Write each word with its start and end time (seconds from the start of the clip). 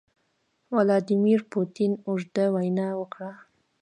ولادیمیر 0.75 1.41
پوتین 1.51 1.91
اوږده 2.07 2.45
وینا 2.53 2.87
وکړه. 2.99 3.31